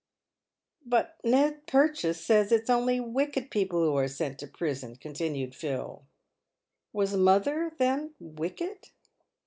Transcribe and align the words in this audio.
•"But 0.83 1.19
Ned 1.23 1.67
Purchase 1.67 2.25
says 2.25 2.51
it's 2.51 2.71
only 2.71 2.99
wicked 2.99 3.51
people 3.51 3.83
who 3.83 3.95
are 3.97 4.07
sent 4.07 4.39
to 4.39 4.47
prison," 4.47 4.95
continued 4.95 5.53
Phil." 5.53 6.03
Was 6.93 7.15
mother, 7.15 7.71
then, 7.77 8.15
wicked 8.19 8.89